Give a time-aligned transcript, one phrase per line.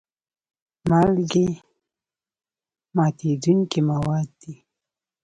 [0.89, 1.47] مالګې
[2.95, 4.55] ماتیدونکي مواد دي.